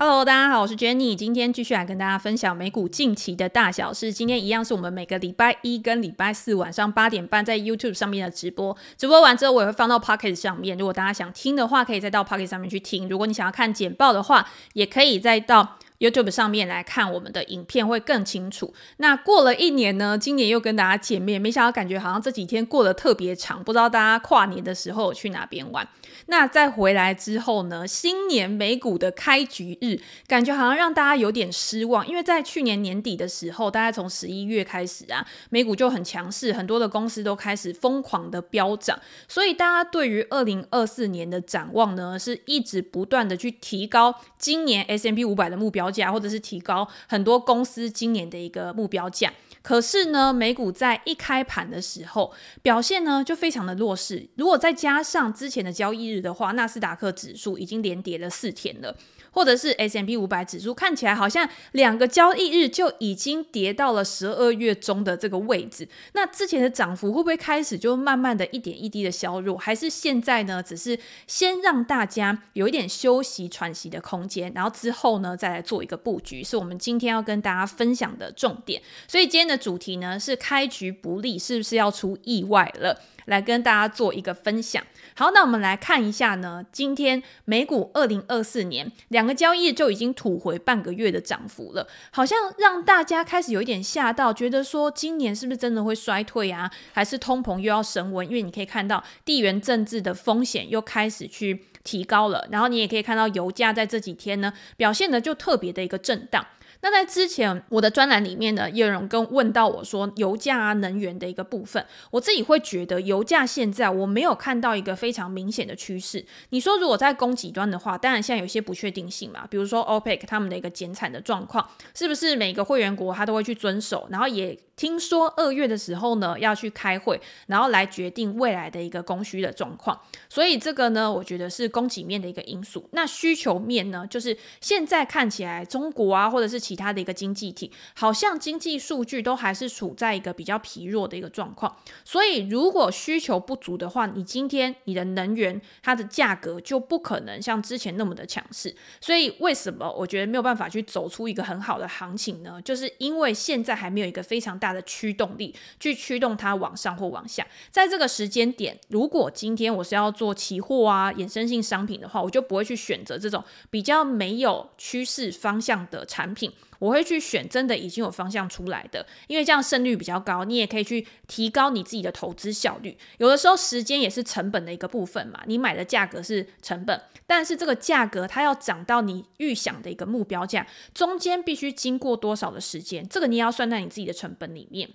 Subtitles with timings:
[0.00, 4.12] Hello，大家好，我是 Jenny，今天继续来跟大家分享美股近期的大小事。
[4.12, 8.76] 今天一样是我们每个礼拜一跟礼拜四晚上八点半在 YouTube 上面的直播。
[8.96, 10.78] 直播完之后，我也会放到 Pocket 上面。
[10.78, 13.08] 如果大家想听的话，可以再到 Pocket 上面去听。
[13.08, 18.72] 如果你想要看简报的话，也可以再到 YouTube 上面来看我们的影片，会更清楚。
[18.98, 25.88] 那过了一年呢，今年又跟大家见面，没想到感觉好像这几天过得特别长，不知道大家跨年的时候去哪边玩？
[26.30, 49.32] 那在回来之后呢，新年美股的开局日，感觉好像让大家有点失望，因为在去年年底的时候，大概从十一月开始啊，美股就很强势，很多的公司都开始疯狂的飙涨，所以大家对于二零二四年的展望呢，是一直不断的去提高今年 S M P 五百的目标价，或者是提高很多公司今年的一个目标价。
[49.62, 54.28] 可是呢，美股在一开盘的时候表现呢就非常的弱势。
[54.36, 58.96] 如果再加上之前的交易日的话，纳斯达克指数已经连跌了四天了。
[59.30, 69.56] 或者是 S M P 五百指数看起来好像两个交易日就已经跌到了十二月中的这个位置，那之前的涨幅会不会开始就慢慢的一点一滴的削弱？
[69.56, 78.80] 还是现在呢，只是先让大家有一点休息喘息的空间，然后之后呢再来做一个布局，是我们今天要跟大家分享的重点。
[79.06, 83.00] 所以今天的主题呢是开局不利，是不是要出意外了？
[83.28, 84.82] 来跟大家做一个分享。
[85.14, 96.70] 好，那我们来看一下呢，今天美股二零二四年两个交易日就已经吐回半个月的涨幅了，好像让大家开始有一点吓到，觉得说今年是不是真的会衰退啊？
[96.92, 98.26] 还是通膨又要升温？
[98.26, 106.46] 因为你可以看到地缘政治的风险又开始去提高了，然后你也可以看到油价在这几天呢表现的就特别的一个震荡。
[106.80, 116.24] 那在之前我的专栏里面呢，也有人跟问到我说，油价啊、能源的一个部分，我自己会觉得油价现在我没有看到一个非常明显的趋势。
[116.50, 124.06] 你说如果在供给端的话，当然现在有些不确定性嘛，比如说 OPEC 他们的一个减产的状况，是不是每个会员国他都会去遵守？
[124.10, 130.00] 然后也听说二月的时候呢要去开会，然后来决定未来的一个供需的状况。
[130.28, 132.88] 所以这个呢，我觉得是供给面的一个因素。
[132.92, 141.76] 那需求面呢，就是现在看起来中国啊，或者是其他的一个经济体，好像经济数据都还是处在一个比较疲弱的一个状况。
[142.04, 148.72] 所以如果需求不足的话，你今天你的能源它的价格就不可能像之前那么的强势。
[149.00, 152.62] 所以为什么我觉得没有办法去走出一个很好的行情呢？
[152.62, 157.46] 就是因为现在还没有一个非常大它的驱动力去驱动它往上或往下。
[157.70, 172.96] 在这个时间点，如果今天我是要做期货啊，衍生性商品的话，我就不会去选择这种比较没有趋势方向的产品，我会去选真的已经有方向出来的，因为这样胜率比较高，你也可以去提高你自己的投资效率。
[173.18, 184.90] 有的时候时间也是成本的一个部分嘛，你买的价格是成本，但是这个价格它要涨到你预想的一个目标价，中间必须经过多少的时间，这个你也要算在你自己的成本里面。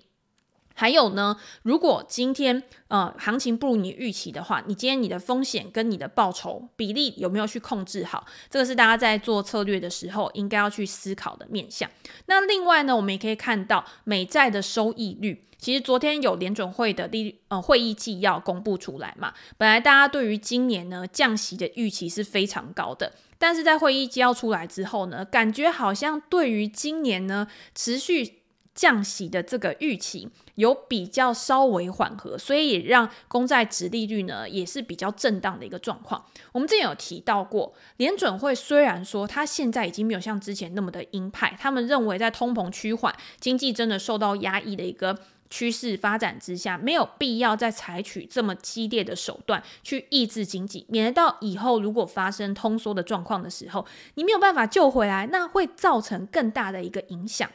[0.74, 8.26] 还有呢，如果今天呃行情不如你预期的话，你今天你的风险跟你的报酬比例有没有去控制好？
[8.50, 11.88] 这个是大家在做策略的时候应该要去思考的面向。
[12.26, 28.40] 那另外呢，我们也可以看到美债的收益率，其实昨天有联准会的利呃会议纪要公布出来嘛，本来大家对于今年呢降息的预期是非常高的，但是在会议纪要出来之后呢，感觉好像对于今年呢持续。
[28.74, 36.24] 降息的这个预期有比较稍微缓和，所以也让公债殖利率呢也是比较震荡的一个状况。
[36.52, 45.16] 我们之前有提到过，联准会虽然说它现在已经没有像之前那么的鹰派，他们认为在通膨趋缓、经济真的受到压抑的一个
[45.48, 57.48] 趋势发展之下，没有必要再采取这么激烈的手段去抑制经济，免得到以后如果发生通缩的状况的时候，你没有办法救回来，那会造成更大的一个影响。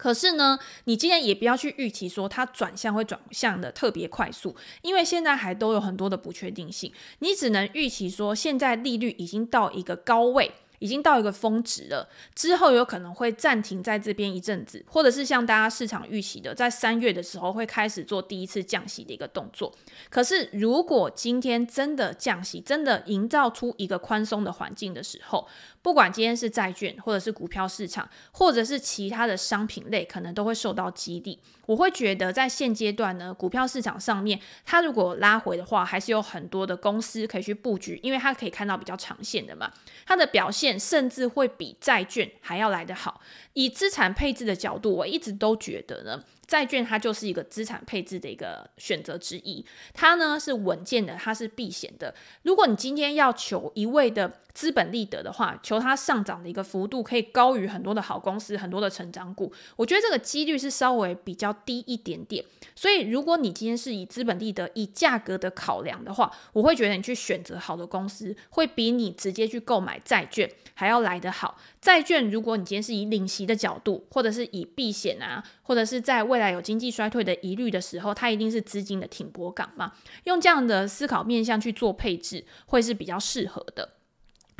[0.00, 6.90] 可是呢，你今天也不要去预期说它转向会转向的特别快速，因为现在还都有很多的不确定性。
[7.18, 19.70] 你只能预期说，现在利率已经到一个高位，已经到一个峰值了，之后有可能会暂停在这边一阵子，或者是像大家市场预期的，在三月的时候会开始做第一次降息的一个动作。
[20.08, 25.46] 可是如果今天真的降息，真的营造出一个宽松的环境的时候，
[25.82, 31.40] 不管今天是债券，或者是股票市场，或者是其他的商品类，可能都会受到激励。
[31.66, 39.72] 我会觉得在现阶段呢，股票市场上面，它如果拉回的话，还是有很多的公司可以去布局，因为它可以看到比较长线的嘛，
[40.04, 43.20] 它的表现甚至会比债券还要来得好。
[43.54, 46.22] 以资产配置的角度，我一直都觉得呢。
[46.46, 52.12] 债券它就是一个资产配置的一个选择之一，它呢是稳健的，它是避险的。
[52.42, 62.44] 如果你今天要求一味的资本利得的话，求它上涨的一个幅度可以高于很多的好公司、很多的成长股，我觉得这个几率是稍微比较低一点点。
[62.74, 71.56] 所以，如果你今天是以资本利得、以价格的考量的话，我会觉得你去选择好的公司，会比你直接去购买债券还要来得好。
[71.80, 79.92] 债券，如果你今天是以领息的角度，或者是以避险啊，或者是在未来有经济衰退的疑虑的时候，它一定是资金的挺泊港嘛。
[80.24, 83.99] 用这样的思考面向去做配置，会是比较适合的。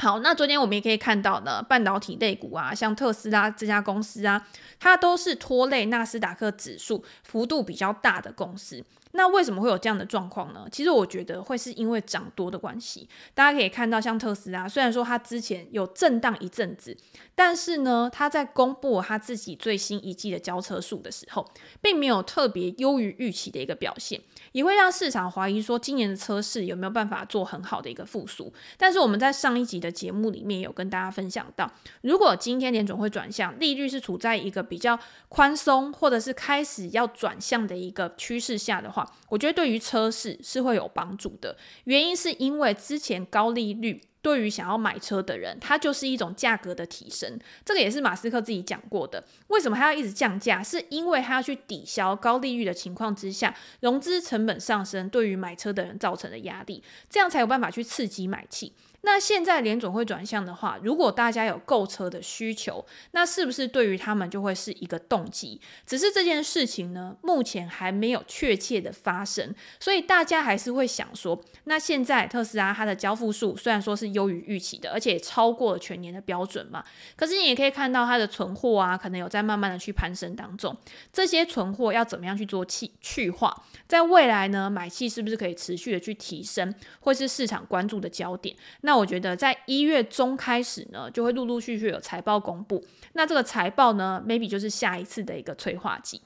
[0.01, 4.47] 好，那昨天我们也可以看到呢，半导体类股啊，像特斯拉这家公司啊，
[4.79, 8.83] 它都是拖累纳斯达克指数幅度比较大的公司。
[9.13, 10.67] 那为什么会有这样的状况呢？
[10.71, 13.09] 其实我觉得会是因为涨多的关系。
[13.35, 16.97] 大家可以看到，像特斯拉，虽然说它之前有震荡一阵子，
[17.35, 21.49] 但是呢，它在公布它自己最新一季的交车数的时候，
[21.81, 24.21] 并没有特别优于预期的一个表现，
[24.53, 28.53] 也会让市场怀疑说今年的车市有没有办法做很好的一个复苏。
[28.77, 31.71] 但是我们在上一集的节目里面有跟大家分享到，
[32.03, 34.99] 如果今天联准会转向，利率是处在一个比较
[35.29, 47.39] 宽松，或者是开始要转向的一个趋势下的话，我觉得对于车市是会有帮助的，原因是因为之前高利率对于想要买车的人，它就是一种价格的提升。
[47.65, 49.25] 这个也是马斯克自己讲过的。
[49.49, 50.63] 为什么他要一直降价？
[50.63, 58.73] 是因为他要去抵消高利率的情况之下，融资成本上升对于买车的人造成的压力，这样才有办法去刺激买气。
[59.03, 65.61] 那现在联总会转向的话，如果大家有购车的需求，那是不是对于他们就会是一个动机？
[65.87, 76.85] 只是这件事情呢，目前还没有确切的发生，所以大家还是会想说，那现在特斯拉它的交付数虽然说是优于预期的，而且超过了全年的标准嘛，
[77.17, 80.77] 可是你也可以看到它的存货啊，可能有在慢慢的去攀升当中。
[81.13, 83.65] 这些存货要怎么样去做去去化？
[83.89, 88.55] 在未来呢，买气是不是可以持续的去提升，会是市场关注的焦点？
[88.83, 92.85] 那那我觉得，在一月中开始呢，就会陆陆续续有财报公布。
[93.13, 96.21] 那这个财报呢，maybe 就是下一次的一个催化剂。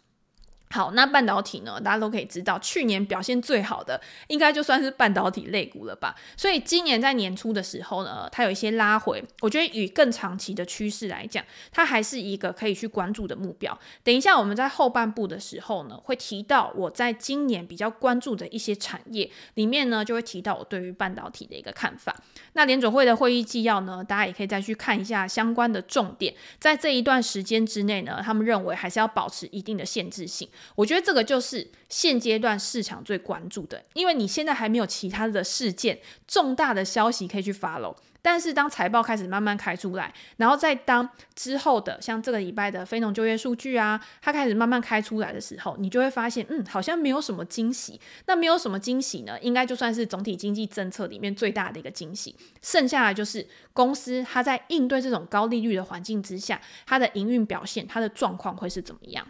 [0.75, 6.17] 好，那半导体呢，大家都可以知道，去年表现最好的应该就算是半导体类股了吧。
[6.37, 13.79] 所以今年在年初的时候呢，它有一些拉回，我觉得与更长期的趋势来讲，它还是一个可以去关注的目标。
[14.03, 22.17] 等一下我们在后半部的时候呢，会提到我在今年比较关注的一些产业里面呢，就会提到我对于半导体的一个看法。
[22.55, 30.49] 那联总会的会议纪要呢，大家也可以再去看一下相关的重点，在这一段时间之内呢，他们认为还是要保持一定的限制性。
[30.75, 37.95] 我觉得这个就是现阶段市场最关注的，因为你现在还没有其他的事件、重大的消息可以去 follow。
[38.23, 48.01] 但是当财报开始慢慢开出来，然后再当之后的像这个礼拜的非农就业数据啊，它开始慢慢开出来的时候，你就会发现，嗯，好像没有什么惊喜。
[48.25, 52.35] 那没有什么惊喜呢，应该就算是总体经济政策里面最大的一个惊喜。
[52.63, 59.27] 剩下来就是公司它在应对这种高利率的环境之下，它的营运表现、它的状况会是怎么样？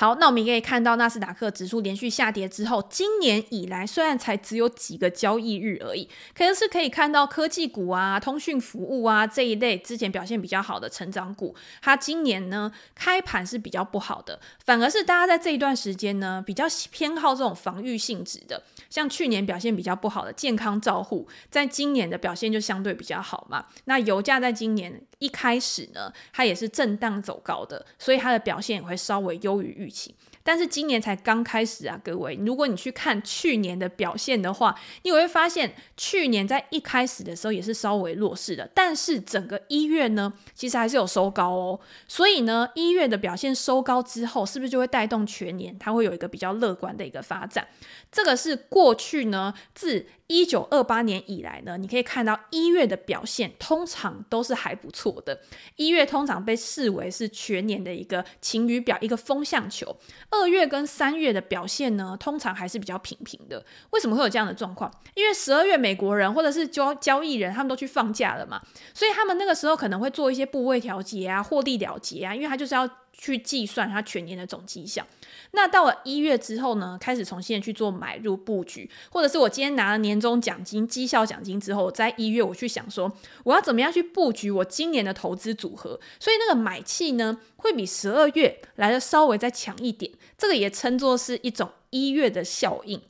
[0.00, 11.52] 好，那我们也可以看到纳斯达克指数连续下跌之后，今年以来虽然才只有几个交易日而已，可是可以看到科技股啊、通讯服务啊这一类之前表现比较好的成长股，
[11.82, 23.66] 它今年呢开盘是比较不好的，反而是大家在这一段时间呢比较偏好这种防御性质的，像去年表现比较不好的健康照护，在今年的表现就相对比较好嘛。
[23.86, 29.87] 那油价在今年一开始呢，它也是震荡走高的，所以它的表现也会稍微优于预。
[29.88, 30.14] 剧情。
[30.42, 41.80] 但是今年才刚开始啊，各位，如果你去看去年的表现的话，你会发现去年在一开始的时候也是稍微弱势的，但是整个一月呢，其实还是有收高哦。
[42.06, 47.68] 所以呢，一月的表现收高之后，是不是就会带动全年它会有一个比较乐观的一个发展？
[48.10, 55.40] 这个是过去呢自一九二八年以来呢，你可以看到一月的表现通常都是还不错的。
[55.76, 59.96] 一月通常被视为是全年的一个晴雨表，一个风向球。
[60.40, 63.64] 二月跟三月的表现呢，通常还是比较平平的。
[63.90, 64.92] 为什么会有这样的状况？
[65.14, 68.60] 因为十二月美国人或者是交交易人他们都去放假了嘛，
[68.94, 72.88] 所以他们那个时候可能会做一些部位调节啊、获利了结啊，因为他就是要。
[73.20, 75.04] 去计算他全年的总绩效。
[75.52, 83.10] 那到了一月之后呢，开始从现在去做买入布局，或者是我今天拿了年终奖金、绩效奖金之后，在一月我去想说，
[83.44, 85.98] 我要怎么样去布局我今年的投资组合。
[86.20, 90.12] 所以那个买气呢，会比十二月来的稍微再强一点。
[90.36, 93.00] 这个也称作是一种一月的效应。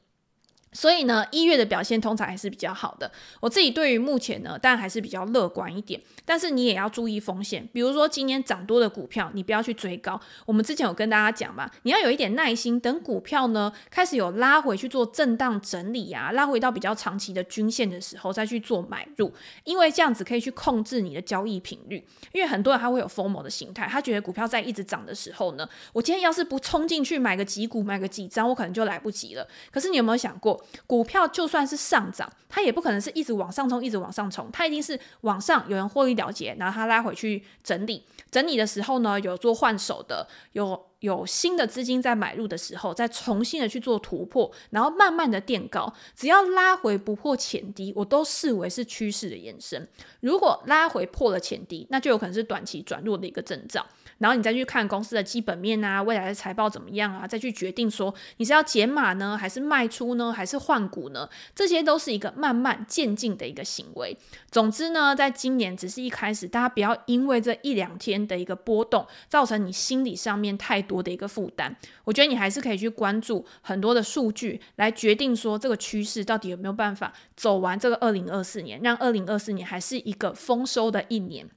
[0.73, 3.11] 所以呢，一月的表现通常还是比较好的。
[3.41, 6.01] 我自己对于目前呢，当然还是比较乐观一点。
[6.25, 10.21] 但是你也要注意风险，比如说今年涨多的股票，你不要去追高。
[10.45, 19.33] 我们之前有跟大家讲嘛，你要有一点耐心，等股票呢开始有拉回去做震荡整理啊，拉回到比较长期的均线的时候再去做买入，
[19.65, 22.07] 因为这样子可以去控制你的交易频率。
[22.33, 29.49] 因为很多人他会有 FOMO 的心态，他觉得股票在一直涨的时候呢，我今天要是不冲进去买个几股，买个几张，我可能就来不及了。
[29.71, 30.58] 可是你有没有想过？
[30.87, 49.89] 股票就算是上涨，它也不可能是一直往上冲，一直往上冲，它一定是往上有人获利了结，然后它拉回去整理，整理的时候呢，有做换手的，有有新的资金在买入的时候，再重新的去做突破，然后慢慢的垫高，只要拉回不破前低，我都视为是趋势的延伸。
[50.21, 53.87] 如果拉回破了前低，那就有可能是短期转弱的一个征兆。
[54.19, 61.29] 然后你再去看公司的基本面啊，未来的财报怎么样啊，再去决定说你是要减码呢，还是卖出呢，还是换股呢？
[61.55, 64.17] 这些都是一个慢慢渐进的一个行为。
[64.51, 71.77] 总之呢，在今年只是一开始，大家不要因为这一两天的一个波动，造成你心理上面太多的一个负担。
[72.05, 81.49] 我觉得你还是可以去关注很多的数据，来决定说这个趋势到底有没有办法走完这个二零二四年，让二零二四年还是一个丰收的一年。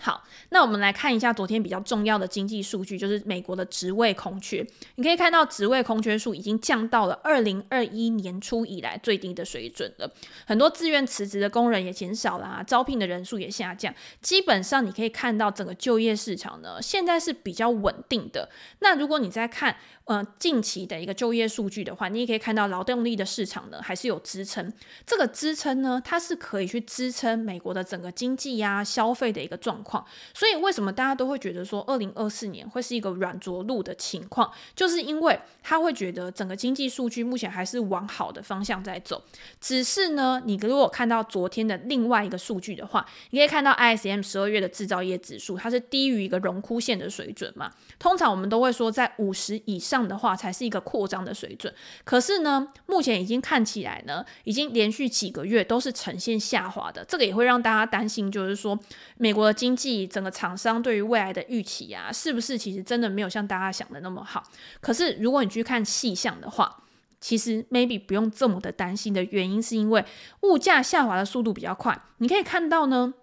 [0.00, 4.64] 好，那我们来看一下昨天比较重要的经济数据，就是美国的职位空缺。
[4.94, 10.08] 你可以看到职位空缺数已经降到了二零二一年初以来最低的水准了，
[10.46, 13.92] 很多自愿辞职的工人也减少了，招聘的人数也下降。
[14.22, 18.48] 基本上你可以看到整个就业市场呢，现在是比较稳定的。
[18.78, 24.72] 那如果你在看，呃，近期的一个就业数据的话，你也可以看到劳动力的市场呢还是有支撑。
[25.04, 29.87] 这个支撑呢，它是可以去支撑美国的整个经济呀、消费的一个状况。
[29.88, 30.04] 况
[30.34, 39.22] 所以为什么大家都会觉得说，二零二四年会是一个软着陆的情况，就是因为他会觉得整个经济数据目前还是往好的方向在走。
[39.60, 47.70] 只是呢，你如果看到昨天的另外一个数据的话，你可以看到 ISM 十二月的制造业指数，它是低于一个荣枯线的水准嘛。
[47.98, 50.08] 通常我们都会说在五十以上。
[50.08, 58.78] 的话才是一个扩张的水准，可是呢，目前已经看起来呢，已经连续几个月都是呈现下滑的，这个也会让大家担心，就是说
[59.16, 64.42] 美国的经计整个厂商对于未来的预期啊，是不是其实真的没有像大家想的那么好？
[64.80, 66.82] 可是如果你去看细项的话，
[67.20, 70.04] 其实 maybe 不用这么的担心的原因，是因为
[70.42, 73.14] 物价下滑的速度比较快，你可以看到呢，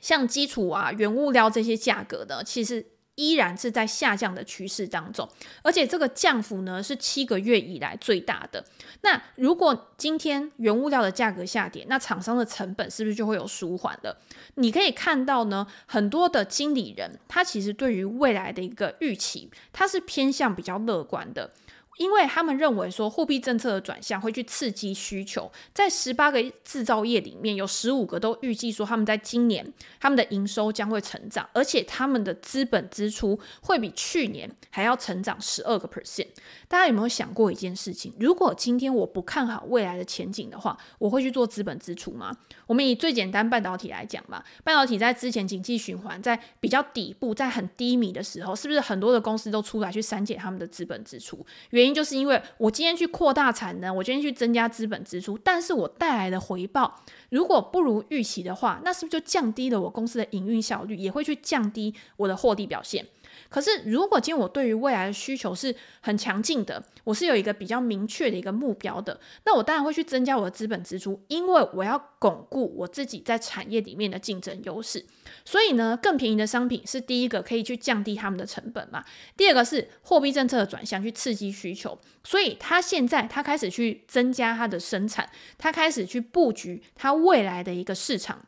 [0.00, 2.86] 像基础啊、原物料这些价格的，其实。
[3.20, 5.28] 依然是在下降的趋势当中，
[5.62, 8.64] 而且这个降幅呢是七个月以来最大的。
[9.02, 14.16] 那如果今天原物料的价格下跌，那厂商的成本是不是就会有舒缓了？
[14.54, 21.50] 你可以看到呢，很多的经理人他其实对于未来的一个预期，他是偏向比较乐观的。
[21.98, 36.28] 因为他们认为说货币政策的转向会去刺激需求，在十八个制造业里面有十五个都预计说他们在今年他们的营收将会成长，而且他们的资本支出会比去年还要成长十二个 percent。
[36.68, 38.14] 大家有没有想过一件事情？
[38.18, 42.34] 如果今天我不看好未来的前景的话，我会去做资本支出吗？
[42.66, 51.44] 我们以最简单半导体来讲吧，半导体在之前经济循环在比较底部，在很低迷的时候，是不是很多的公司都出来去删减他们的资本支出？
[51.70, 63.06] 原因就是因为我今天去扩大产能，我今天去增加资本支出，但是我带来的回报如果不如预期的话，那是不是就降低了我公司的营运效率，也会去降低我的获利表现？
[63.48, 75.06] 可是，如果今天我对于未来的需求是很强劲的，我是有一个比较明确的一个目标的，那我当然会去增加我的资本支出，因为我要巩固我自己在产业里面的竞争优势。
[75.44, 79.04] 所以呢，更便宜的商品是第一个可以去降低他们的成本嘛。
[79.36, 88.46] 第二个是货币政策的转向去刺激需求，所以他现在他开始去增加他的生产，他开始去布局他未来的一个市场。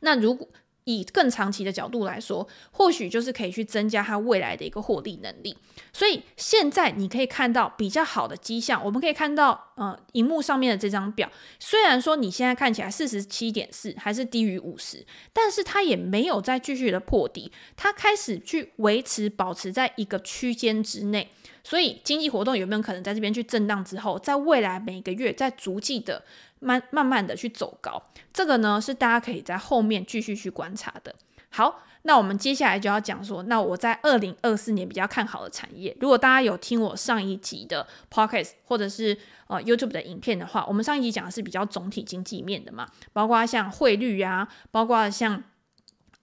[0.00, 0.48] 那如果
[0.84, 5.56] 以更长期的角度来说，或许就是可以去增加它未来的一个获利能力。
[5.92, 21.30] 所以现在你可以看到比较好的迹象，我们可以看到，呃，荧幕上面的这张表，虽然说你现在看起来四十七点四还是低于五十，但是它也没有再继续的破底，它开始去维持保持在一个区间之内。
[21.66, 26.22] 所以经济活动有没有可能在这边去震荡之后，在未来每个月再逐季的
[26.64, 28.02] 慢慢慢的去走高？
[28.32, 31.14] 这个呢是大家可以在后面继续去观察的。
[31.50, 35.96] 好，那我们接下来就要讲说，那我在二零二四年比较看好的产业。
[36.00, 39.16] 如果大家有听我上一集的 p o c k e t 或者是
[39.46, 45.42] 呃 YouTube 的影片的话，我们上一集讲的是比较总体经济面的嘛，包括像汇率啊，包括像。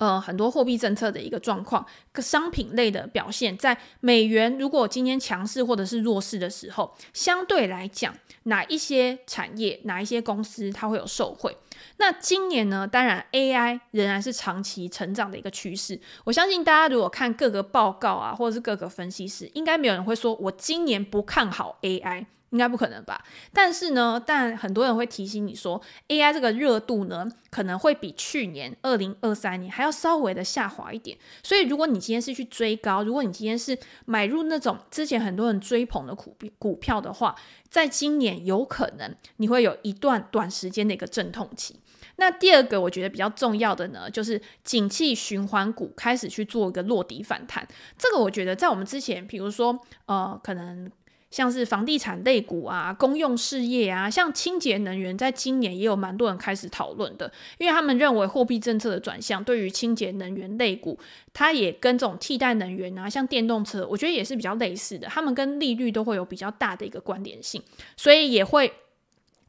[0.02, 8.12] 呃，很多货币政策的一个状况，商品类的表现，在美元如果今天强势或者是弱势的时候，相对来讲，
[8.46, 11.56] 哪一些产业、哪一些公司它会有受惠？
[11.98, 16.02] 那今年呢，当然 AI 仍然是长期成长的一个趋势。
[16.24, 22.26] 我相信大家如果看各个报告啊，或者是各个分析师，应该没有人会说我今年不看好 AI。
[22.52, 23.22] 应该不可能吧？
[23.52, 31.18] 但是呢，但很多人会提醒你说，AI 这个热度呢，可能会比去年二零二三年还要稍微的下滑一点。
[31.42, 37.36] 所以，如果你今天是去追高，如果你今天是买入那种之前很多人追捧的股股票的话，
[37.70, 41.80] 在今年有可能你会有一段短时间的一个阵痛期。
[42.18, 47.66] 那第二个我觉得比较重要的呢，就是景气循环股开始去做一个落底反弹。
[47.98, 50.92] 这个我觉得在我们之前，比如说呃，可能。
[51.32, 61.00] 像是房地产类股啊、公用事业啊，像清洁能源，在今年也有蛮多人开始讨论的，因为他们认为货币政策的转向对于清洁能源类股，
[61.34, 67.64] 它也跟这种替代能源啊，像电动车，我觉得也是比较类似的，他们跟利率都会有比较大的一个关联性，
[67.98, 68.74] 所以也会。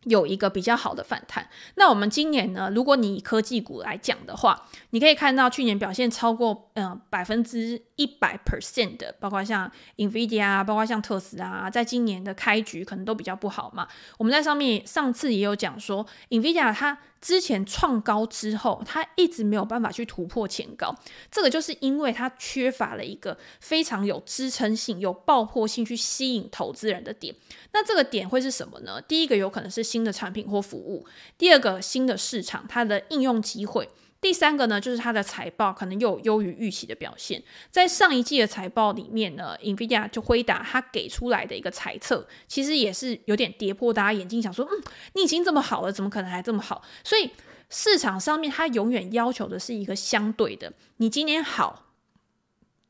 [0.06, 1.48] 有一个比较好的反弹。
[1.76, 13.86] 那我们今年呢，如果你以科技股来讲的话，你可以看到去年表现超过嗯百分之一百 percent 的，包括像 NVIDIA 啊，包括像特斯拉，在今年的开局可能都比较不好嘛。
[14.18, 16.98] 我们在上面上次也有讲说，NVIDIA 它。
[17.22, 20.92] 之前创高之后，它一直没有办法去突破前高，
[21.30, 27.32] 这个就是因为它缺乏了一个非常有支撑性、有爆破性去吸引投资人的点。
[27.72, 29.00] 那这个点会是什么呢？
[29.00, 31.06] 第一个有可能是新的产品或服务，
[31.38, 33.88] 第二个新的市场，它的应用机会。
[34.22, 37.42] 第三个呢，就是它的财报可能又优于预期的表现。
[37.72, 44.80] 在上一季的财报里面呢，NVIDIA 就辉达它给出来的一个猜测，其实也是有点跌破大家眼镜，想说，嗯，
[45.14, 46.82] 你已经这么好了，怎么可能还这么好？
[47.02, 47.30] 所以
[47.68, 51.86] 市场上面它永远要求的是一个相对的，你今年好，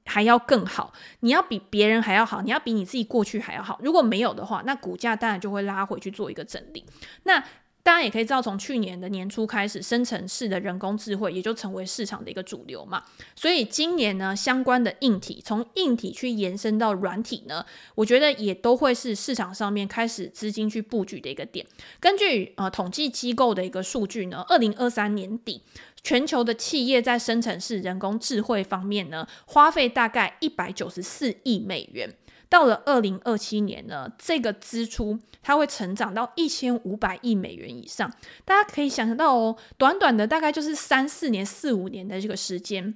[0.05, 3.81] 还要更好，你要比别人还要好，你要比你自己过去还要好。
[3.83, 6.85] 如果没有的话，那股价当然就会拉回去做一个整理。
[7.23, 7.43] 那
[7.85, 13.03] 大家也可以知道，从去年的年初开始，生成式的人工智慧也就成为市场的一个主流嘛。
[13.35, 21.67] 所以今年呢，相关的硬体，从硬体去延伸到软体呢，我觉得也都会是市场上面开始资金去布局的一个点。
[21.99, 25.63] 根据呃统计机构的一个数据呢，二零二三年底，
[26.03, 32.13] 全球的企业在生成式人工智慧方面呢，花费大概一百九十四亿美元。
[32.49, 38.13] 到了二零二七年呢，这个支出它会成长到一千五百亿美元以上。
[38.45, 42.95] 大家可以想象到哦，短短的大概就是三四年、四五年的这个时间。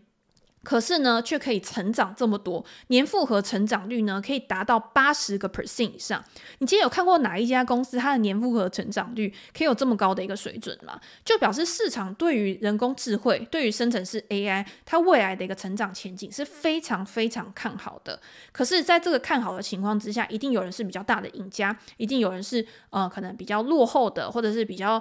[0.67, 6.25] 可是呢，却可以成长这么多，年复合成长率呢，可以达到八十个 percent 以上。
[6.59, 11.01] 你今天有看过哪一家公司它的年复合成长率可以有这么高的一个水准吗？
[11.25, 18.21] 就表示市场对于人工智慧、对于生成式 AI，它未来的一个成长前景是非常非常看好的。
[18.51, 25.01] 可是，在这个看好的情况之下，一定有人是比较大的赢家，一定有人是呃可能比较落后的，或者是比较。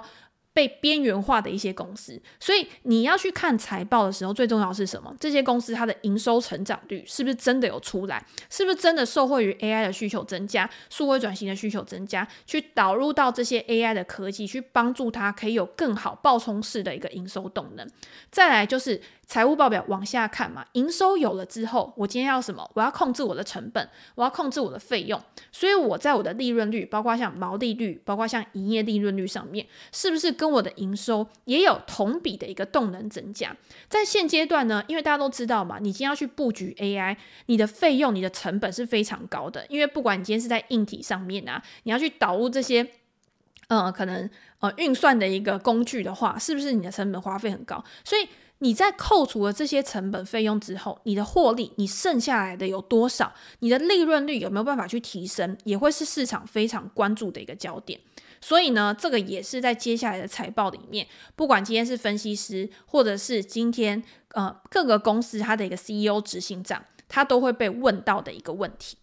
[0.56, 5.14] 被边缘化的一些公司，所以你要去看财报的时候，最重要是什么？
[5.20, 8.24] 这些公司它的营收成长率是不是真的有出来？
[8.48, 17.86] 是不是真的受惠于 AI 的需求增加、数位转型的需求增加，去导入到这些 AI 的科技，去帮助它可以有更好爆冲式的一个营收动能？
[18.30, 18.98] 再来就是。
[19.26, 22.70] 财务报表往下看嘛，营收有了之后，我今天要什么？
[22.74, 33.54] 我要控制我的成本，我要控制我的费用，所以我在我的利润率，包括像毛利率，包括像营业利润率上面，是不是跟我的营收也有同比的一个动能增加？
[33.88, 42.88] 在现阶段呢，因为大家都知道嘛，你今天要去布局 AI，你的费用、你的成本是非常高的，因为不管你今天是在硬体上面啊，你要去导入这些，
[43.66, 47.84] 呃，可能呃运算的一个工具的话，是不是你的成本花费很高？
[48.04, 48.28] 所以。
[48.60, 53.34] 你在扣除了这些成本费用之后，你的获利，你剩下来的有多少？
[53.58, 55.56] 你的利润率有没有办法去提升？
[55.64, 58.00] 也会是市场非常关注的一个焦点。
[58.40, 68.96] 所以呢，这个也是在接下来的财报里面，不管今天是分析师，或者是今天呃各个公司它的一个 CEO 执行长，他都会被问到的一个问题。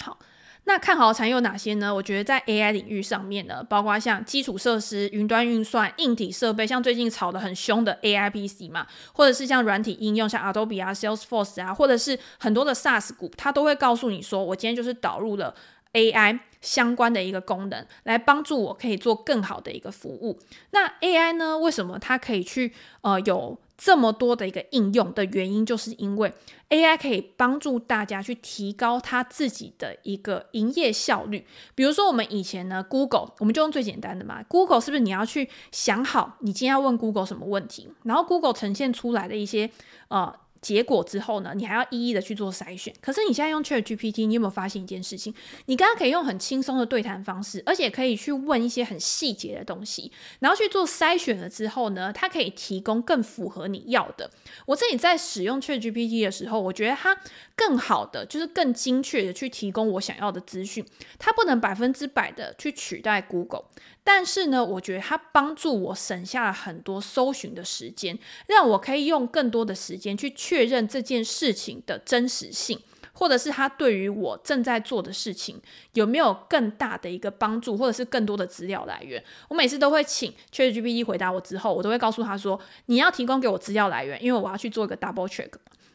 [0.00, 0.18] 好。
[0.66, 1.94] 那看好的产业有哪些呢？
[1.94, 15.54] 我觉得在 AI 领域上面呢，包括像基础设施、云端运算、硬体设备，像最近炒得很凶的 AI PC 嘛，或者是像软体应用，像 Adobe 啊、Salesforce 啊，或者是很多的 SaaS 股，它都会告诉你说，我今天就是导入了
[15.92, 20.38] AI 相关的一个功能，来帮助我可以做更好的一个服务。
[20.70, 22.72] 那 AI 呢，为什么它可以去
[23.02, 26.32] 呃有这么多的一个应用的原因，就是因为
[26.74, 31.46] AI 可以帮助大家去提高他自己的一个营业效率。
[31.76, 39.70] 比如说，我们以前呢，Google，我们就用最简单的嘛，Google 是不是你要去想好你今天要问 Google 什么问题，然后 Google 呈现出来的一些
[40.08, 40.34] 呃。
[40.64, 42.90] 结果之后呢，你还要一一的去做筛选。
[43.02, 45.34] 可是你现在用 ChatGPT，你有没有发现一件事情？
[45.66, 54.30] 你刚刚可以用很轻松的对谈方式，而且可以去问一些很细节的东西，然后去做筛选了之后呢，它可以提供更符合你要的。
[54.64, 57.14] 我自己在使用 ChatGPT 的时候，我觉得它
[57.54, 60.82] 更好的就是更精确的去提供我想要的资讯。
[61.18, 63.66] 它不能百分之百的去取代 Google。
[64.06, 72.78] 但是呢，我觉得它帮助我省下了很多搜寻的时间，让我可以用更多的时间去确确认这件事情的真实性，
[73.12, 75.60] 或者是他对于我正在做的事情
[75.94, 79.20] 有没有更大的一个帮助，或者是更多的资料来源。
[79.48, 85.50] 我每次都会请 ChatGPT 回答我之后，我都会告诉他说：“你要提供给我资料来源，因为我要去做一个 double check。”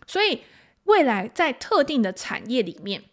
[0.05, 0.41] 所以
[0.83, 3.03] 未来在特定的产业里面。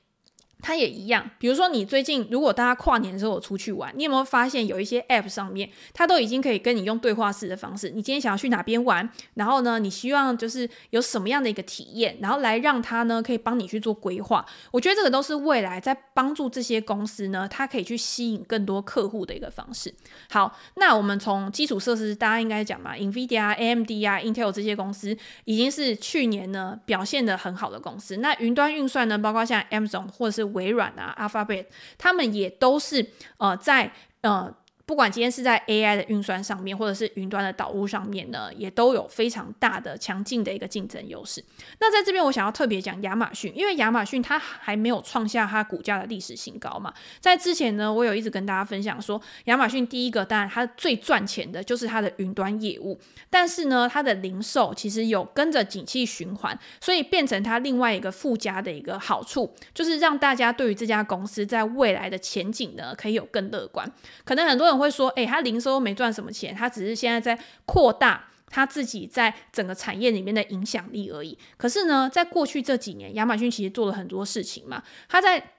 [0.67, 14.45] 它也一样，比如说你最近如果大家跨年的时候出去玩，你有没有发现有一些 App 上面，它都已经可以跟你用对话式的方式，你今天想要去哪边玩，然后呢，你希望就是有什么样的一个体验，然后来让它呢可以帮你去做规划。
[14.73, 19.95] 我觉得这个都是未来在帮助这些公司呢，它可以去吸引更多客户的一个方式。
[20.29, 28.17] 好，那我们从基础设施，大家应该讲嘛，NVIDIA、AMD 啊、Intel 这些公司已经是去年呢表现得很好的公司。
[28.17, 31.67] 那云端运算呢，包括像 Amazon 或者是微软啊，Alphabet，
[31.97, 33.93] 他们也都是呃在
[34.23, 34.53] 呃。
[34.87, 41.45] 不管今天是在 AI 的运算上面，或者是云端的导入上面呢，也都有非常大的强劲的一个竞争优势。
[41.81, 46.95] 那在这边，我想要特别讲亚马逊，因为亚马逊它还没有创下它股价的历史新高嘛。
[47.19, 52.97] 在之前呢，我有一直跟大家分享说，亚马逊第一个当然它最赚钱的就是它的云端业务，
[53.29, 63.91] 但是呢，它的零售其实有跟着景气循环，所以变成它另外一个附加的一个好处，就是让大家对于这家公司在未来的前景呢，可以有更乐观。
[64.25, 71.37] 可能很多人会说，诶，他零售没赚什么钱，他只是现在在扩大他自己在整个产业里面的影响力而已。
[71.57, 75.53] 可是呢，在过去这几年，亚马逊其实做了很多事情嘛，他在。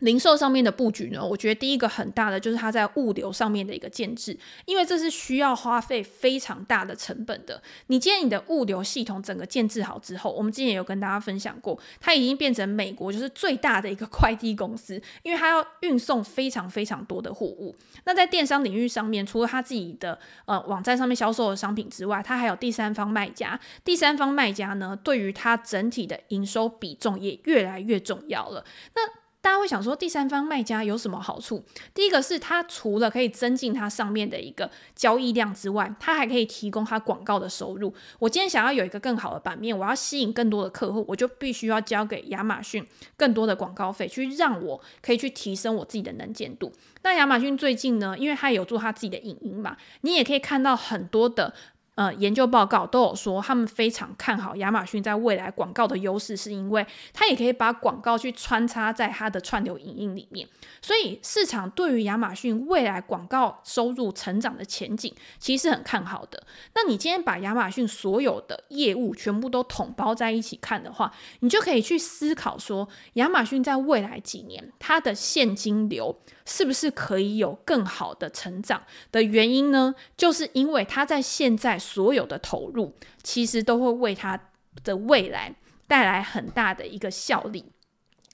[0.00, 7.62] 零售上面的布局呢，我觉得第一个很大的就是它在物流上面的一个建制，因为这是需要花费非常大的成本的。
[7.86, 17.74] 你今天你的物流系统整个建制好之后，我们之前有跟大家分享过，它已经变成美国就是最大的一个快递公司，因为它要运送非常非常多的货物。
[18.04, 23.58] 那在电商领域上面，除了它自己的呃网站上面销售的商品之外，它还有第三方卖家。
[23.84, 28.64] 第三方卖家呢，对于它整体的营收比重也越来越重要了。
[28.94, 31.64] 那大家会想说，第三方卖家有什么好处？
[31.94, 37.94] 第一个是它除了可以增进它上面的一个交易量之外，它还可以提供它广告的收入。
[38.18, 42.84] 我今天想要有一个更好的版面，我要吸引更多的客户，我就必须要交给亚马逊
[43.16, 46.72] 更多的广告费，去让我可以去提升我自己的能见度。
[47.04, 51.54] 那亚马逊最近呢，因为它有做它自己的影音嘛，你也可以看到很多的。
[51.96, 60.46] 呃，研究报告都有说，他们非常看好亚马逊在未来广告的优势，是因为它也可以把广告去穿插在它的串流影音里面，
[60.82, 66.46] 所以市场对于亚马逊未来广告收入成长的前景其实是很看好的。
[66.74, 78.82] 那你今天把亚马逊所有的业务全部都统包在一起看的话，你就可以去思考说，亚马逊在未来几年它的现金流是不是可以有更好的成长
[79.12, 79.94] 的原因呢？
[80.16, 81.66] 就是因为他在现在。
[81.96, 84.38] 所有的投入其实都会为他
[84.84, 85.54] 的未来
[85.86, 87.64] 带来很大的一个效力。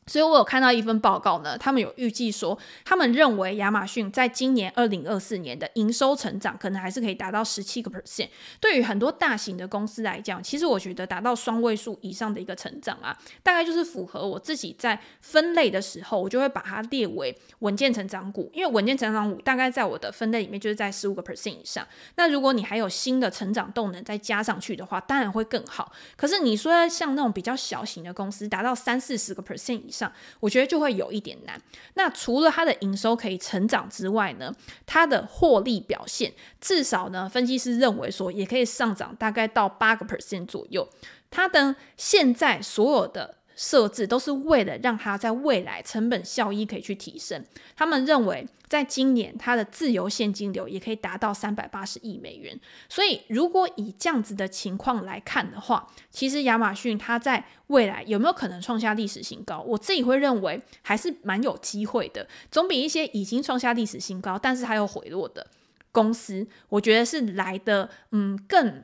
[0.07, 8.29] 所以我有看到一份报告呢，他们有预计说，他们认为亚马逊在今年二零二四年的营收成长可能还是可以达到十七个 percent。
[8.61, 21.87] 对于很多大型的公司来讲，其实我觉得达到双位数以上的一个成长啊，大概就是符合我自己在分类的时候，我就会把它列为稳健成长股，因为稳健成长股大概在我的分类里面就是在十五个 percent 以上。
[22.17, 25.93] 那如果你还有新的成长动能再加上去的话，当然会更好。
[26.17, 30.11] 可是你说像那种比较小型的公司，达到三四十个 percent 以上。
[30.41, 31.61] 我觉得就会有一点难。
[31.95, 34.53] 那除了它的营收可以成长之外呢，
[34.87, 40.89] 它的获利表现至少呢，分析师认为说也可以上涨大概到八个 percent 左右。
[41.31, 43.37] 它的现在所有的。
[43.55, 47.45] 设置都是为了让它在未来成本效益可以去提升。
[47.77, 52.59] 他们认为，在今年它的自由现金流也可以达到三百八十亿美元。
[52.89, 59.61] 所以，如果以这样子的情况来看的话，其实亚马逊它在未来有没有可能创下历史新高？
[59.61, 65.47] 我自己会认为还是蛮有机会的，总比一些已经创下历史新高，但是还有回落的
[65.91, 68.83] 公司，我觉得是来的嗯更。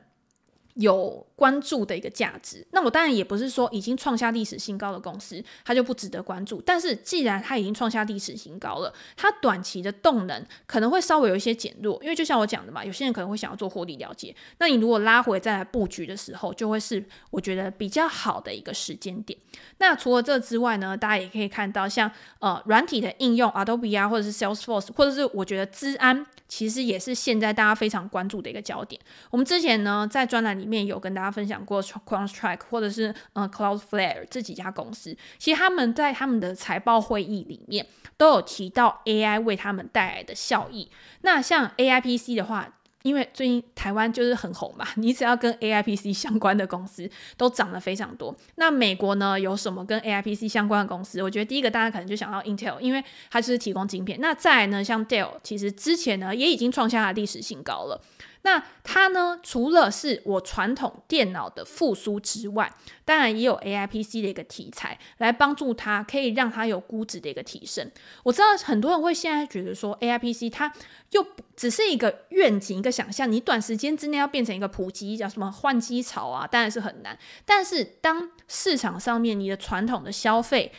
[0.79, 6.61] 有关注的一个价值，那我当然也不是说已经创下历史新高的公司，它就不值得关注。
[6.65, 14.33] 但是既然它已经创下历史新高了，它短期的动能可能会稍微有一些减弱，因为就像我讲的嘛，有些人可能会想要做获利了结。
[14.59, 19.37] 那你如果拉回再来布局的时候，就会是我觉得比较好的一个时间点。
[19.79, 26.25] 那除了这之外呢，大家也可以看到像呃软体的应用，Adobe 啊，或者是 Salesforce，或者是我觉得资安。
[26.47, 28.99] 其实也是现在大家非常关注的一个焦点。
[29.29, 40.89] 我们之前呢，在专栏里面有跟大家分享过 CrowdStrike 或者是呃 Cloudflare 这几家公司，其实他们在他们的财报会议里面都有提到 AI 为他们带来的效益。
[41.21, 48.35] 那像 AIPC 的话，因为最近台湾就是很红嘛，你只要跟 AIPC 相关的公司都涨了非常多。
[48.55, 51.23] 那美国呢，有什么跟 AIPC 相关的公司？
[51.23, 53.01] 我觉得第一个大家可能就想到 Intel，因为
[53.31, 54.19] 它就是提供晶片。
[54.19, 58.01] 那再来呢，像 Dell，其实之前呢也已经创下了历史新高了。
[58.43, 62.71] 那它呢，除了是我传统电脑的复苏之外，
[63.03, 67.91] 当然也有 AIPC 的一个题材来帮助它，可以让它有估值的一个提升。
[68.23, 70.73] 我知道很多人会现在觉得说 AIPC 它
[71.11, 71.25] 又
[71.55, 77.17] 只是一个愿景、一个想象，你短时间之内要变成一个普及，叫什么换机潮啊，当然是很难。
[77.45, 80.71] 但是当市场上面你的传统的消费，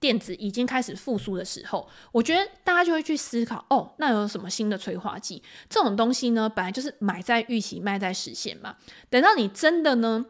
[0.00, 5.42] 电子已经开始复苏的时候，我觉得大家就会去思考哦，那有什么新的催化剂？
[5.68, 8.76] 这种东西呢，本来就是买在预期，卖在实现嘛。
[9.10, 10.26] 等到你真的呢，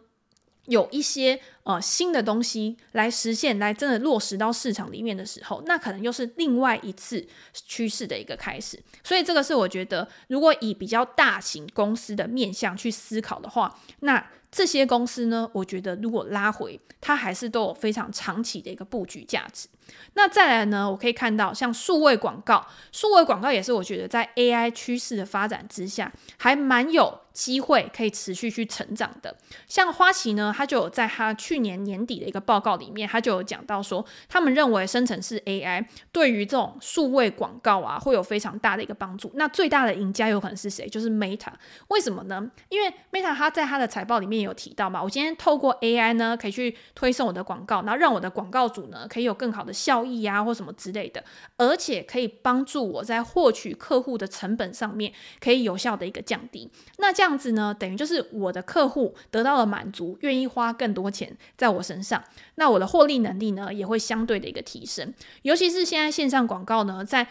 [0.65, 8.83] 有一些呃新的东西来实现，来真的落实到市场里面的时候，那可能又是另外一次趋势的一个开始。
[9.05, 14.31] 所以这个是我觉得，如果以比较大型公司的面向去思考的话，那。
[14.51, 19.69] 这些公司呢，我觉得如果拉回，它还是都有非常长期的一个布局价值。
[20.15, 29.37] 那再来呢，我可以看到像数位广告，数位广告也是我觉得在 AI 趋势的发展之下，还蛮有机会可以持续去成长的。
[29.69, 39.31] 像花旗呢，他就有在他去年年底的一个报告里面，他就有讲到说，他们认为生成式 AI 对于这种数位广告啊，会有非常大的一个帮助。
[39.35, 40.89] 那最大的赢家有可能是谁？
[40.89, 41.53] 就是 Meta。
[41.89, 42.51] 为什么呢？
[42.69, 51.23] 因为 Meta 他在他的财报里面有提到嘛，我今天透过 AI 呢，可以去推送我的广告，然后让我的广告主呢，可以有更好的效益啊，或什么之类的，
[51.57, 56.69] 而且可以帮助我在获取客户的成本上面可以有效的一个降低。
[56.99, 62.23] 那这样子呢，等于就是我的客户得到了满足，愿意花更多钱在我身上，
[62.57, 65.15] 那我的获利能力呢也会相对的一个提升。
[65.43, 67.29] 尤其是现在线上广告呢，在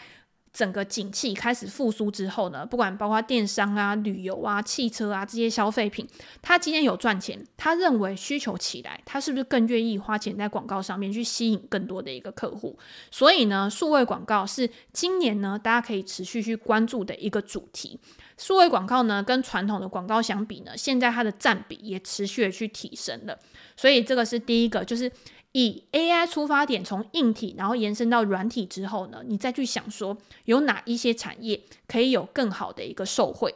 [0.52, 6.06] 整个景气开始复苏之后呢，不管包括电商啊、旅游啊、汽车啊这些消费品，
[6.42, 12.78] 他今天有赚钱，他认为需求起来，他是不是更愿意花钱在广告上面去吸引更多的一个客户？
[13.10, 17.98] 所以呢，数位广告是今年呢大家可以持续去关注的一个主题。
[18.36, 23.38] 数位广告呢跟传统的广告相比呢，现在它的占比也持续的去提升了。
[23.76, 25.10] 所以这个是第一个，就是。
[25.52, 33.54] 以 AI 出发点，从硬体然后延伸到软体之后呢，你再去想说有哪一些产业可以有更好的一个受惠，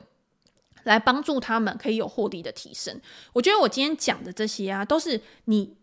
[0.85, 3.01] 来帮助他们可以有获利的提升。
[3.33, 5.77] 我觉得我今天讲的这些啊，都是你。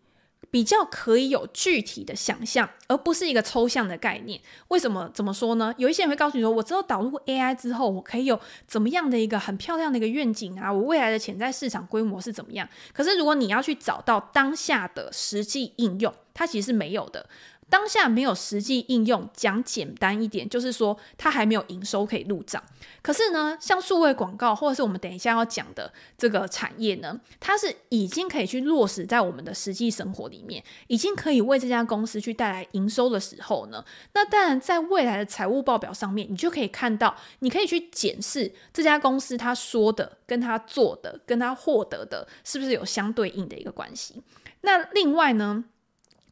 [0.50, 4.40] 比较可以有具体的想象，而不是一个抽象的概念。
[4.68, 5.10] 为什么？
[5.14, 5.72] 怎么说呢？
[5.78, 12.68] 有一些人会告诉你说，我之后导入 AI 之后，我可以有怎么样的一个很漂亮的一个愿景啊，我未来的潜在市场规模是怎么样？
[12.92, 17.26] 可是如果你要去找到当下的实际应用，它其实是没有的。
[17.70, 22.62] 当下没有实际应用，讲简单一点，就是说它还没有营收可以入账。
[23.00, 44.22] 可是呢，像数位广告，或者是我们等一下要讲的这个产业呢，它是已经可以去落实在我们的实际生活里面，已经可以为这家公司去带来营收的时候呢，那当然在未来的财务报表上面，你就可以看到，你可以去检视这家公司他说的、跟他做的、跟他获得的，是不是有相对应的一个关系。
[44.62, 45.64] 那另外呢，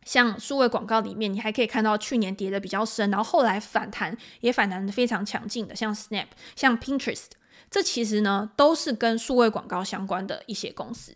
[0.08, 7.26] 像数位广告里面，你还可以看到去年跌的比较深，然后后来反弹也反弹得非常强劲的，像 Snap、像 Pinterest，
[7.70, 11.14] 这其实呢都是跟数位广告相关的一些公司。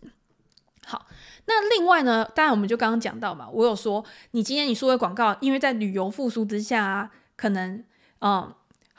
[0.85, 1.07] 好，
[1.47, 7.83] 那另外呢，当然我们就刚刚讲到嘛，我有说你今天你数位广告，因为在旅游复苏之下啊，可能
[8.19, 8.53] 嗯。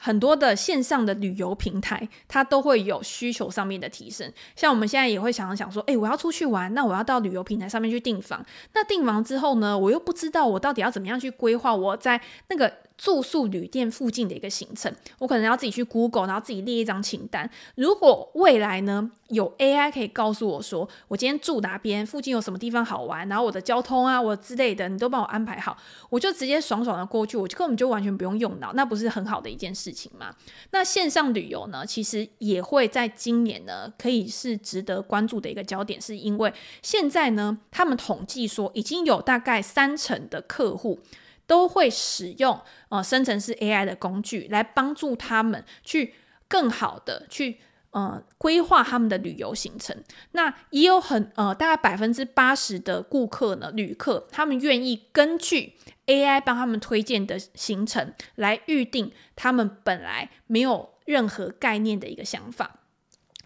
[0.05, 4.31] 很多的线上的旅游平台，它都会有需求上面的提升。
[4.55, 8.45] 像我们现在也会想想说，诶，我要出去玩，那我要到旅游平台上面去订房。
[8.75, 17.49] 那订房之后呢，我又不知道我到底要怎么样去规划我在那个住宿旅店附近的一个行程，我可能要自己去 Google，然后自己列一张清单。
[17.75, 25.77] 如果未来呢，有 AI 可以告诉我说，我今天住哪边，附近有什么地方好玩，然后我的交通啊，我之类的，你都帮我安排好，
[26.09, 30.33] 我就直接爽爽的过去，我就根本就完全不用用脑，那不是很好的一件事情吗？
[30.71, 40.99] 那线上旅游呢，其实也会在今年呢，可以是值得关注的一个焦点，是因为现在呢，他们统计说已经有大概三成的客户。
[41.47, 46.13] 都会使用呃生成式 AI 的工具来帮助他们去
[46.47, 47.59] 更好的去
[47.91, 50.03] 呃规划他们的旅游行程。
[50.31, 55.73] 那也有很呃大概百分之八十的顾客呢，旅客他们愿意根据
[56.07, 62.81] AI 帮他们推荐的行程来预定他们本来没有任何概念的一个想法。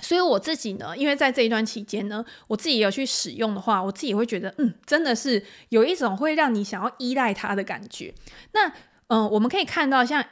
[0.02, 8.14] 所以我自己呢，因为在这一段期间呢，我自己有去使用的话，我自己会觉得，嗯，真的是有一种会让你想要依赖它的感觉。
[8.54, 8.72] 那，
[9.08, 10.24] 嗯、我们可以看到像，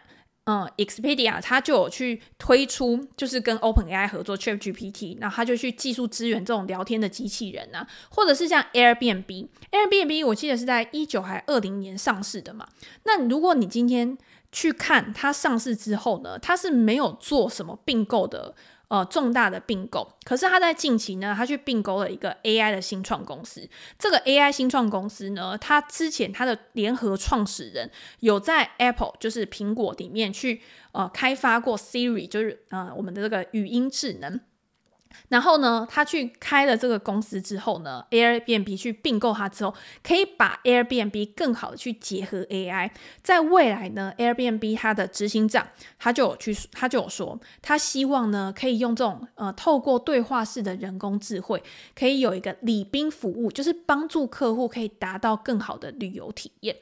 [0.46, 12.66] 嗯、，Expedia 它就有去推出，就是跟 OpenAI 合作 ChatGPT，然后它就去技术支援这种聊天的机器人啊，或者是像 Airbnb，Airbnb 我记得是在一九还二零年上市的嘛。
[13.04, 14.18] 那如果你今天
[14.52, 18.56] 去看它上市之后呢，它是没有做什么并购的。
[18.90, 23.68] 呃，重大的并购，可是他在近期呢，他去并购了一个 AI 的新创公司。
[24.00, 30.62] 这个 AI 新创公司呢，他之前他的联合创始人有在 Apple，就是苹果里面去
[30.94, 34.40] 呃开发过 Siri，就是呃我们的这个语音智能。
[35.30, 42.92] 然后呢，他去开了这个公司之后呢，Airbnb 去并购它之后，可以把 Airbnb 更好的去结合 AI。
[43.22, 45.68] 在未来呢，Airbnb 它的执行长
[46.00, 51.62] 他就有去，他就有说，他希望呢可以用这种呃透过对话式的人工智慧，
[51.96, 56.76] 可以有一个礼宾服务，就是帮助客户可以达到更好的旅游体验。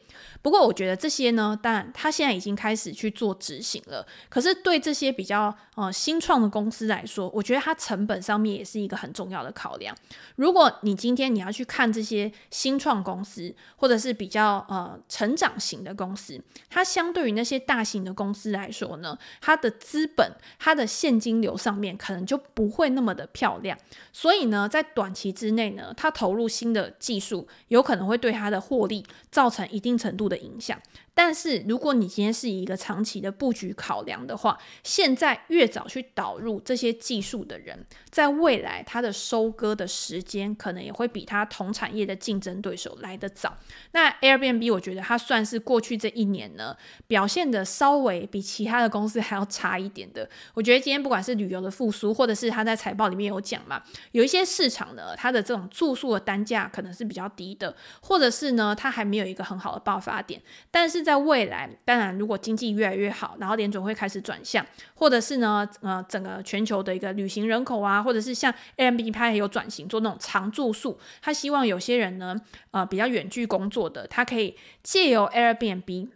[0.46, 4.06] 不过我觉得这些呢，当然他现在已经开始去做执行了。
[4.30, 9.96] 可是对这些比较呃新创的公司来说，我觉得它成本上面也是一个很重要的考量。
[10.36, 23.76] 如果你今天你要去看这些新创公司，或者是比较呃成长型的公司，它相对于那些大型的公司来说呢，它的资本、它的现金流上面可能就不会那么的漂亮。
[24.14, 30.80] 所以呢，在短期之内呢，它投入新的技术，有可能会对它的获利造成一定程度的影响。
[31.18, 43.56] 但是，如果你今天是以一个长期的布局考量的话，现在越早去导入这些技术的人，在未来他的收割的时间可能也会比他同产业的竞争对手来得早。
[43.94, 46.76] 那 Airbnb 我觉得它算是过去这一年呢
[47.08, 50.30] 表现的稍微比其他的公司还要差一点的。
[50.54, 61.05] 我觉得今天不管是旅游的复苏，或者是他在财报里面有讲嘛，有一些市场呢，它的这种住宿的单价可能是比较低的，或者是呢，它还没有一个很好的爆发点，但是。
[61.06, 64.66] 在未来，当然，如果经济越来越好，然后联准会开始转向，
[64.96, 72.36] 或者是呢，呃，整个全球的一个旅行人口啊，或者是像 Airbnb 它也有转型做那种长住宿，他希望有些人呢，
[72.72, 76.10] 呃，比较远距工作的，他可以借由 Airbnb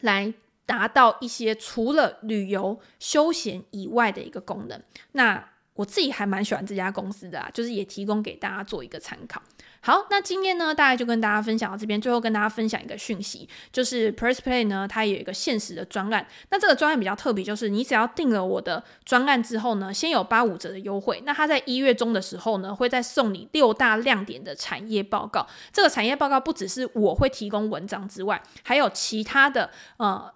[0.00, 0.32] 来
[0.64, 4.80] 达到一些除了旅游休闲以外的一个功能。
[5.12, 9.42] 那我自己还蛮喜欢这家公司的啊，就是也提供给大家做一个参考。
[9.86, 12.00] 好，那今天呢，大概就跟大家分享到这边。
[12.00, 16.26] 最后跟大家分享一个讯息，就是 PressPlay 呢，它有一个限时的专案。
[16.48, 21.22] 那这个专案比较特别，就是你只要订了我的专案之后呢，先有八五折的优惠。
[21.26, 25.46] 那它在一月中的时候呢，会再送你六大亮点的产业报告。
[25.70, 29.68] 这个产业报告不只是我会提供文章之外，还有其他的
[29.98, 30.32] 呃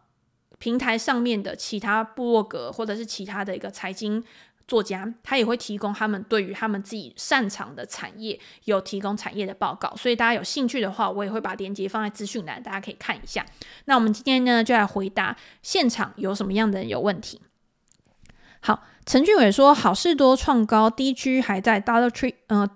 [0.58, 4.22] 平台上面的其他部落格或者是其他的一个财经。
[4.68, 13.44] 作家他也会提供他们对于他们自己擅长的产业有提供产业的报告，所以大家有兴趣的话，我也会把链接放在资讯栏，大家可以看一下。
[13.86, 17.40] 那我们今天呢，就来回答现场有什么样的人有问题。
[18.60, 22.68] 好，陈俊伟说好事多创高，DG 还在 Dollar Tree，呃，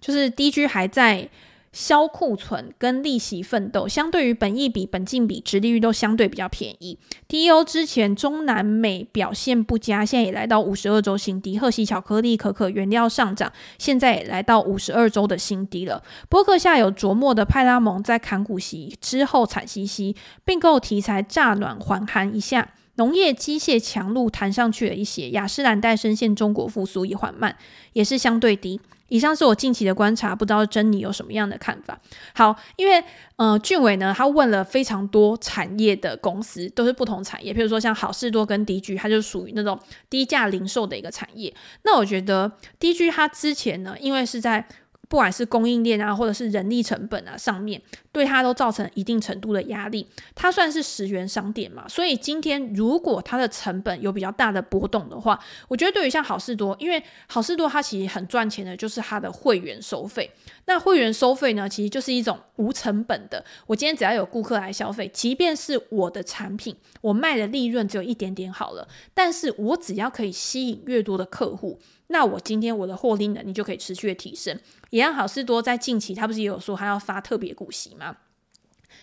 [0.00, 1.30] 就是 DG 还在。
[1.76, 6.98] 销库存跟利息奋斗，相对于本益比、本净比、殖利率都相对比较便宜。
[7.28, 11.58] DEO 之前中南美表现不佳，现在也来到五十二周新低。
[11.58, 16.02] 贺喜巧克力、可可原料上涨，现在也来到五十二周的新低了。
[16.30, 25.28] 波克夏有琢磨的派拉蒙在砍股息之后惨兮兮，并购题材乍暖还寒一下，农业机械强路弹上去了一些。
[25.28, 27.54] 雅诗兰黛深陷中国复苏也缓慢，
[27.92, 28.80] 也是相对低。
[29.08, 31.98] 以上是我近期的观察，不知道珍妮有什么样的看法？
[32.34, 33.02] 好，因为
[33.36, 41.54] 呃，俊伟呢，他问了非常多产业的公司，都是不同产业，譬如说像好事多跟 DG，它就属于那种低价零售的一个产业。
[41.82, 44.66] 那我觉得 DG 它之前呢，因为是在
[45.08, 47.80] 不管是供应链啊，或者是人力成本啊上面，
[48.12, 50.06] 对它都造成一定程度的压力。
[50.34, 55.38] 它算是十元商店嘛，所以今天如果它的成本有比较大的波动的话，
[55.68, 60.30] 我觉得对于像好事多，因为好事多它其实很赚钱的，就是它的会员收费。
[60.66, 63.44] 那会员收费呢，其实就是一种无成本的。
[63.66, 71.78] 我今天只要有顾客来消费，即便是我的产品，我卖的利润只有一点点好了，但是我只要可以吸引越多的客户，
[72.08, 74.58] 那我今天我的获利能力就可以持续的提升。
[74.90, 78.16] 一样，好事多在近期，他不是也有说他要发特别股息吗？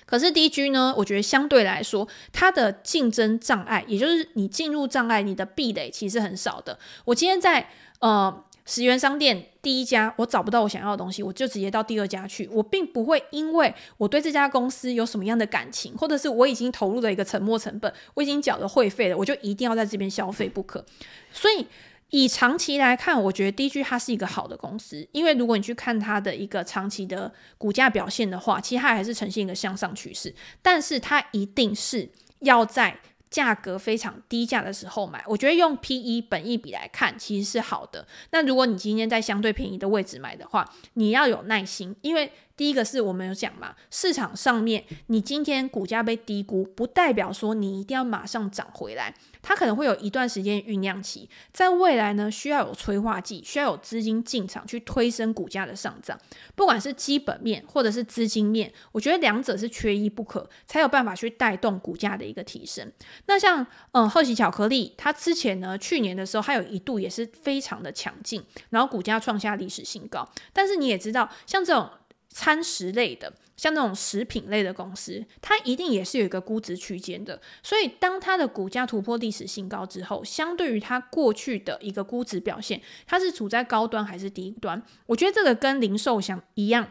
[0.05, 6.77] 可是 DG 呢，我觉得相对来说，它的竞争障碍，也就是你进入障碍，你的壁垒其实很少的。
[7.05, 12.47] 我今天在呃十元商店第一家，我找不到我想要的东西，我就直接到第二家去。
[12.51, 20.85] 我并不会因为我对这家公司有什么样的感情，或者是我已经投入了一个沉没成本，我已经缴了会费了，我就一定要在这边消费不可。
[21.31, 21.65] 所以。
[22.13, 30.31] 以长期来看，我觉得 DG 它是一个好的公司，因为如果你去看它的一个长期的股价表现的话，其实它还是呈现一个向上趋势。
[30.61, 32.07] 但是它一定是
[32.41, 32.99] 要在
[33.31, 35.23] 价格非常低价的时候买。
[35.25, 38.07] 我觉得用 PE 本益比来看，其实是好的。
[38.29, 42.31] 那如果你今天在相对便宜的位置买的话，你要有耐心，因为。
[42.63, 56.17] 第一个是我们有讲嘛，市场上面你今天股价被低估，不代表说你一定要马上涨回来，它可能会有一段时间酝酿期，在未来呢，需要有催化剂，需要有资金进场去推升股价的上涨，
[56.55, 62.89] 不管是基本面或者是资金面，我觉得两者是缺一不可，才有办法去带动股价的一个提升。
[63.25, 71.89] 那像嗯贺喜巧克力，它之前呢，去年的时候，它有一度也是非常的强劲，然后股价创下历史新高，但是你也知道，像这种。
[72.33, 77.39] 餐食类的，像那种食品类的公司，它一定也是有一个估值区间的。
[77.61, 84.81] 所以，当它的股价突破历史新高之后，相对于它过去的一个估值表现，它是处在高端还是低端？
[85.05, 86.87] 我觉得这个跟零售想一样。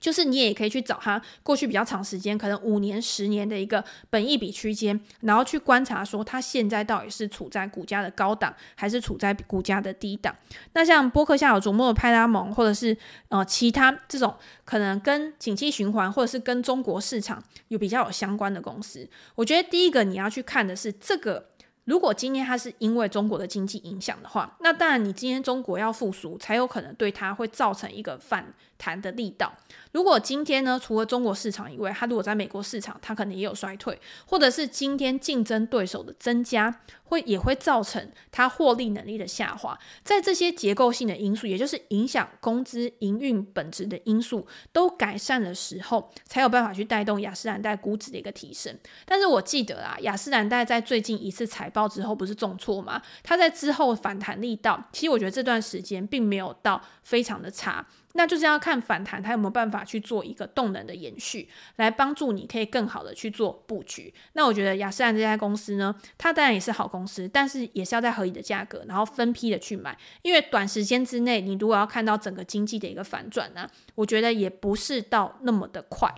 [0.00, 10.34] 就是你也可以去找它过去比较长时间，可能五年、十年的一个本益比区间，然后去观察说它现在到底是处在股价的高档，还是处在股价的低档。
[10.72, 12.96] 那像波克夏有琢磨的派拉蒙，或者是
[13.28, 14.34] 呃其他这种
[14.64, 21.48] 可能跟景气循环，或者是跟中国市场有比较有相关的公司，我觉得第一个你要去看的是这个。
[21.84, 29.52] 如果今天它是因为中国的经济影响的话，那当然你今天中国要复苏，才有可能对它会造成一个反弹的力道。
[29.92, 39.76] 如果今天呢，除了中国市场以外，它如果在美国市场，它可能也有衰退，或者是今天竞争对手的增加，会也会造成它获利能力的下滑。
[40.04, 48.78] 在这些结构性的因素，也就是影响工资营运本质的因素都改善的时候，才有办法去带动雅诗兰黛估值的一个提升。
[49.06, 53.00] 但是我记得啊，雅诗兰黛在最近一次财报之后不是重挫吗？
[53.22, 57.86] 它在之后反弹力道，其实我觉得这段时间并没有到非常的差。
[58.14, 64.12] 那就是要看反弹，它有没有办法去做一个动能的延续，来帮助你可以更好的去做布局。
[64.32, 76.12] 那我觉得雅诗兰这家公司呢，它当然也是好公司，但是也是要在合理的价格，然后分批的去买，因为短时间之内，你如果要看到整个经济的一个反转呢，我觉得也不是到那么的快。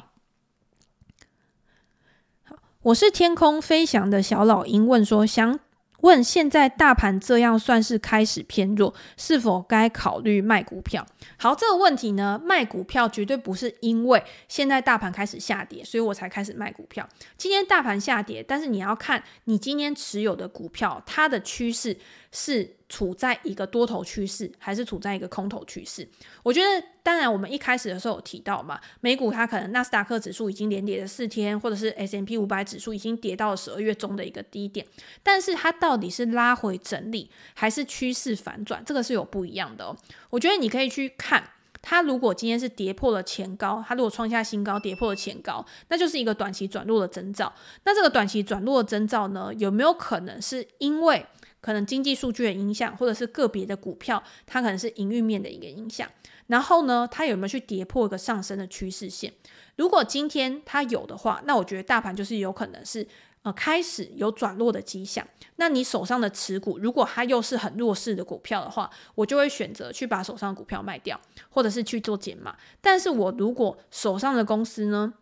[2.82, 5.60] 我是天空飞翔的小老鹰，问说想。
[6.02, 11.06] 问现在大盘这样算是开始偏弱，是否该考虑卖股票？
[11.36, 17.08] 好，这个问题呢，卖股票绝对不是因为现在大盘开始下跌，所以我才开始卖股票。
[17.36, 21.96] 今天大盘下跌，但是你要看你今天持有的股票，它的趋势
[22.32, 22.76] 是。
[22.90, 26.06] 处在一个多头趋势，还是处在一个空头趋势？
[26.42, 34.84] 我觉得，当然，我们一开始的时候有提到嘛，美股它可能纳斯达克指数已经连跌了四天，或者是 S M P 五百指数已经跌到了十二月中的一个低点，
[35.22, 38.84] 但是它到底是拉回整理，还是趋势反转？
[38.84, 39.96] 这个是有不一样的哦。
[40.30, 47.52] 我觉得你可以去看，它如果今天是跌破了前高，它如果创下新高，跌破了前高，那就是一个短期转弱的征兆。
[47.84, 51.24] 那这个短期转弱的征兆呢，有没有可能是因为？
[51.60, 56.08] 可能经济数据的影响，或者是个别的股票，它可能是营运面的一个影响。
[56.46, 59.32] 然后呢，它有没有去跌破一个上升的趋势线？
[59.76, 63.06] 如果今天它有的话，那我觉得大盘就是有可能是
[63.42, 65.26] 呃开始有转弱的迹象。
[65.56, 72.56] 那你手上的持股，如果它又是很弱势的股票的话，我就会选择去把手上的股票卖掉，或者是去做减码。
[72.80, 75.14] 但是我如果手上的公司呢，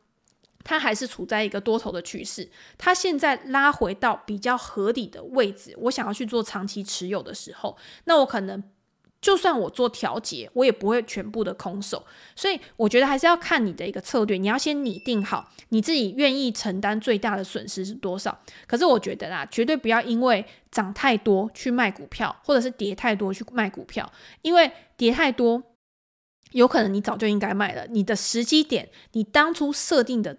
[0.65, 8.63] 它还是处在一个多头的趋势，它现在拉回到比较合理的位置，我想要去做长期持有的时候，那我可能
[9.21, 12.05] 就算我做调节，我也不会全部的空手。
[12.37, 18.39] 所以我觉得还是要看你的一个策略，你要先拟定好你自己愿意承担最大的损失是多少。
[18.67, 25.63] 可是我觉得啦，绝对不要因为涨太多去卖股票，或者是跌太多去卖股票，因为跌太多。
[26.53, 27.87] 有可能你早就应该卖了。
[27.91, 30.35] 你的时机点，你当初设定的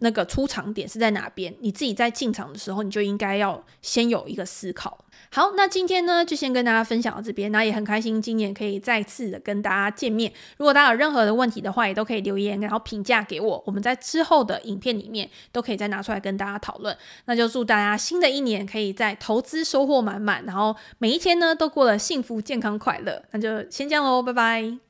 [0.00, 1.54] 那个出场点是在哪边？
[1.60, 5.04] 你自己在进场的时候，你就应该要先有一个思考。
[5.30, 7.50] 好，那今天呢，就先跟大家分享到这边。
[7.50, 10.32] 那也很开心，今年可以再次的跟大家见面。
[10.58, 13.62] 如果大家有任何的问题的话，也都可以留言，然后评价给我。
[13.66, 16.96] 我们在之后的影片里面都可以再拿出来跟大家讨论。
[17.24, 23.22] 那就祝大家新的一年可以在投资收获满满，然后每一天呢都过得幸福、健康、快乐。
[23.30, 24.84] 那就先这样喽，拜拜。